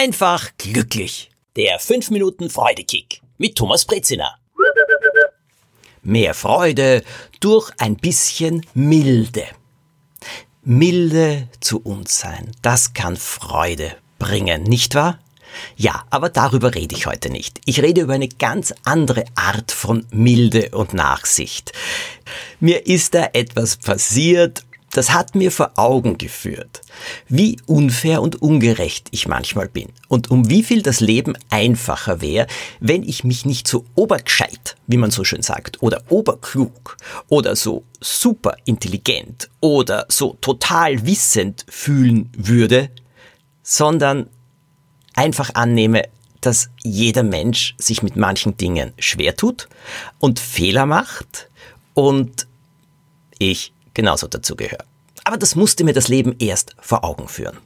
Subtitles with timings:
[0.00, 1.30] einfach glücklich.
[1.56, 4.34] Der 5 Minuten Freudekick mit Thomas Brezina.
[6.02, 7.02] Mehr Freude
[7.40, 9.44] durch ein bisschen Milde.
[10.62, 15.18] Milde zu uns sein, das kann Freude bringen, nicht wahr?
[15.76, 17.60] Ja, aber darüber rede ich heute nicht.
[17.66, 21.72] Ich rede über eine ganz andere Art von Milde und Nachsicht.
[22.58, 26.82] Mir ist da etwas passiert das hat mir vor Augen geführt,
[27.28, 32.46] wie unfair und ungerecht ich manchmal bin und um wie viel das Leben einfacher wäre,
[32.80, 36.96] wenn ich mich nicht so obergescheit, wie man so schön sagt, oder oberklug
[37.28, 42.90] oder so super intelligent oder so total wissend fühlen würde,
[43.62, 44.28] sondern
[45.14, 46.02] einfach annehme,
[46.40, 49.68] dass jeder Mensch sich mit manchen Dingen schwer tut
[50.18, 51.48] und Fehler macht
[51.94, 52.46] und
[53.38, 54.84] ich genauso dazugehöre.
[55.24, 57.58] Aber das musste mir das Leben erst vor Augen führen.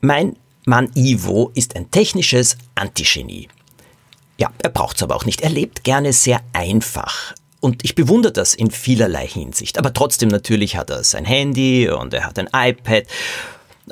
[0.00, 3.48] Mein Mann Ivo ist ein technisches Antigenie.
[4.38, 5.42] Ja, er braucht's aber auch nicht.
[5.42, 7.34] Er lebt gerne sehr einfach.
[7.60, 9.78] Und ich bewundere das in vielerlei Hinsicht.
[9.78, 13.04] Aber trotzdem natürlich hat er sein Handy und er hat ein iPad.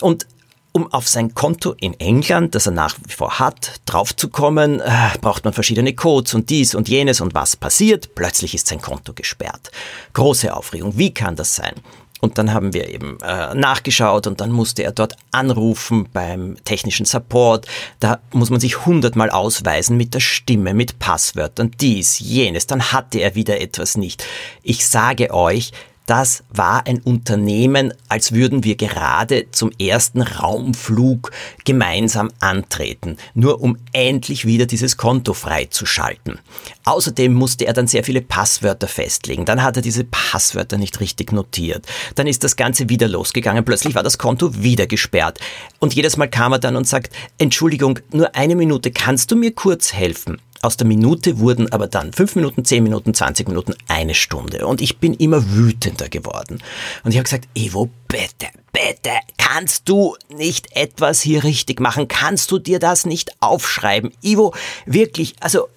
[0.01, 0.27] Und
[0.73, 5.45] um auf sein Konto in England, das er nach wie vor hat, draufzukommen, äh, braucht
[5.45, 8.15] man verschiedene Codes und dies und jenes und was passiert?
[8.15, 9.71] Plötzlich ist sein Konto gesperrt.
[10.13, 10.97] Große Aufregung.
[10.97, 11.75] Wie kann das sein?
[12.21, 17.07] Und dann haben wir eben äh, nachgeschaut und dann musste er dort anrufen beim technischen
[17.07, 17.67] Support.
[18.01, 22.67] Da muss man sich hundertmal ausweisen mit der Stimme, mit Passwörtern, dies, jenes.
[22.67, 24.25] Dann hatte er wieder etwas nicht.
[24.63, 25.73] Ich sage euch,
[26.09, 31.31] das war ein Unternehmen, als würden wir gerade zum ersten Raumflug
[31.67, 36.39] gemeinsam antreten, nur um endlich wieder dieses Konto freizuschalten.
[36.87, 39.45] Außerdem musste er dann sehr viele Passwörter festlegen.
[39.45, 41.85] Dann hat er diese Passwörter nicht richtig notiert.
[42.15, 43.65] Dann ist das Ganze wieder losgegangen.
[43.65, 45.39] Plötzlich war das Konto wieder gesperrt.
[45.79, 49.53] Und jedes Mal kam er dann und sagt, Entschuldigung, nur eine Minute, kannst du mir
[49.55, 50.41] kurz helfen?
[50.61, 54.67] Aus der Minute wurden aber dann fünf Minuten, zehn Minuten, zwanzig Minuten, eine Stunde.
[54.67, 56.63] Und ich bin immer wütender geworden.
[57.05, 62.09] Und ich habe gesagt, Evo, bitte, bitte, kannst du nicht etwas hier richtig machen?
[62.09, 64.13] Kannst du dir das nicht aufschreiben?
[64.21, 64.55] Ivo,
[64.85, 65.69] wirklich, also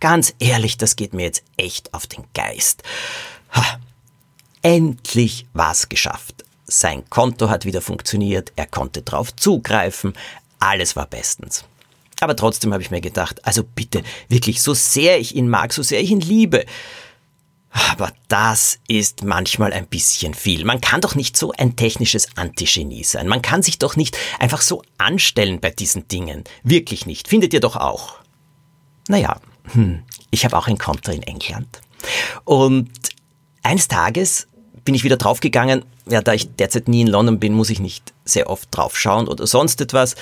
[0.00, 2.82] ganz ehrlich, das geht mir jetzt echt auf den Geist.
[4.62, 6.44] Endlich war's geschafft.
[6.64, 10.12] Sein Konto hat wieder funktioniert, er konnte drauf zugreifen,
[10.58, 11.64] alles war bestens.
[12.20, 15.82] Aber trotzdem habe ich mir gedacht, also bitte, wirklich, so sehr ich ihn mag, so
[15.82, 16.64] sehr ich ihn liebe.
[17.70, 20.64] Aber das ist manchmal ein bisschen viel.
[20.64, 23.28] Man kann doch nicht so ein technisches Antigenie sein.
[23.28, 26.44] Man kann sich doch nicht einfach so anstellen bei diesen Dingen.
[26.62, 27.28] Wirklich nicht.
[27.28, 28.16] Findet ihr doch auch.
[29.08, 29.40] Naja,
[29.72, 31.80] hm, ich habe auch ein Konto in England.
[32.44, 32.90] Und
[33.62, 34.47] eines Tages
[34.88, 38.14] bin ich wieder draufgegangen, ja, da ich derzeit nie in London bin, muss ich nicht
[38.24, 40.16] sehr oft draufschauen oder sonst etwas.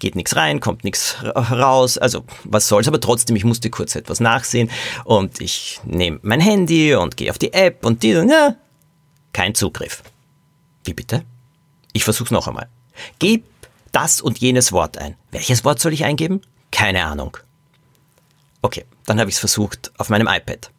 [0.00, 4.18] Geht nichts rein, kommt nichts raus, also was soll's, aber trotzdem, ich musste kurz etwas
[4.18, 4.68] nachsehen
[5.04, 8.56] und ich nehme mein Handy und gehe auf die App und die, ja,
[9.32, 10.02] kein Zugriff.
[10.82, 11.22] Wie bitte?
[11.92, 12.66] Ich versuch's noch einmal.
[13.20, 13.44] Gib
[13.92, 15.14] das und jenes Wort ein.
[15.30, 16.40] Welches Wort soll ich eingeben?
[16.72, 17.36] Keine Ahnung.
[18.60, 20.72] Okay, dann habe ich es versucht auf meinem iPad.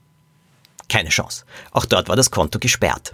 [0.89, 1.45] Keine Chance.
[1.71, 3.13] Auch dort war das Konto gesperrt.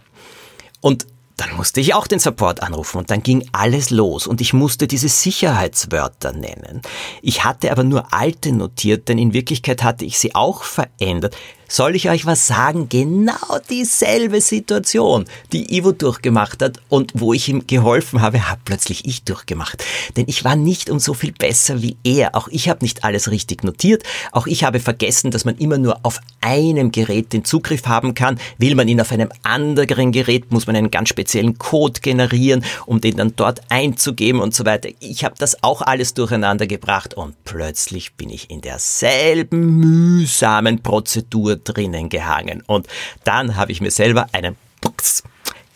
[0.82, 1.06] Und
[1.38, 4.88] dann musste ich auch den Support anrufen und dann ging alles los und ich musste
[4.88, 6.82] diese Sicherheitswörter nennen.
[7.22, 11.36] Ich hatte aber nur alte notiert, denn in Wirklichkeit hatte ich sie auch verändert.
[11.68, 12.90] Soll ich euch was sagen?
[12.90, 13.34] Genau
[13.70, 19.24] dieselbe Situation, die Ivo durchgemacht hat und wo ich ihm geholfen habe, habe plötzlich ich
[19.24, 19.84] durchgemacht.
[20.16, 22.36] Denn ich war nicht um so viel besser wie er.
[22.36, 24.04] Auch ich habe nicht alles richtig notiert.
[24.32, 28.40] Auch ich habe vergessen, dass man immer nur auf einem Gerät den Zugriff haben kann.
[28.58, 33.02] Will man ihn auf einem anderen Gerät, muss man einen ganz speziellen Code generieren, um
[33.02, 34.90] den dann dort einzugeben und so weiter.
[35.00, 41.55] Ich habe das auch alles durcheinander gebracht und plötzlich bin ich in derselben mühsamen Prozedur
[41.58, 42.64] drinnen gehangen.
[42.68, 42.88] Und
[43.24, 45.24] dann habe ich mir selber einen Buchs,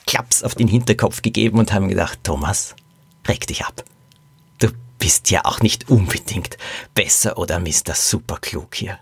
[0.06, 2.76] Klaps auf den Hinterkopf gegeben und habe mir gedacht, Thomas,
[3.28, 3.84] reg dich ab.
[4.58, 6.58] Du bist ja auch nicht unbedingt
[6.96, 7.94] besser oder Mr.
[7.94, 8.98] Superklug hier.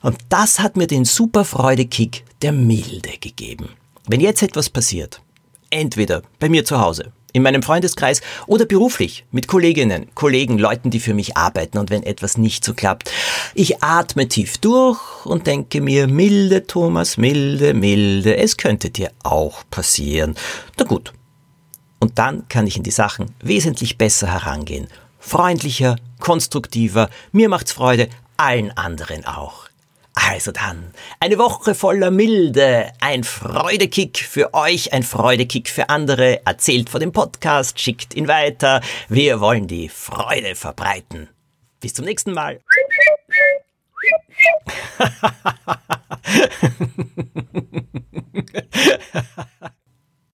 [0.00, 3.70] Und das hat mir den Superfreude-Kick der Milde gegeben.
[4.06, 5.20] Wenn jetzt etwas passiert,
[5.70, 11.00] entweder bei mir zu Hause, in meinem Freundeskreis oder beruflich mit Kolleginnen, Kollegen, Leuten, die
[11.00, 13.10] für mich arbeiten und wenn etwas nicht so klappt.
[13.54, 19.62] Ich atme tief durch und denke mir, milde Thomas, milde, milde, es könnte dir auch
[19.70, 20.34] passieren.
[20.78, 21.12] Na gut.
[22.00, 24.86] Und dann kann ich in die Sachen wesentlich besser herangehen.
[25.18, 29.67] Freundlicher, konstruktiver, mir macht's Freude, allen anderen auch.
[30.26, 36.90] Also dann, eine Woche voller Milde, ein Freudekick für euch, ein Freudekick für andere, erzählt
[36.90, 41.28] von dem Podcast, schickt ihn weiter, wir wollen die Freude verbreiten.
[41.80, 42.58] Bis zum nächsten Mal.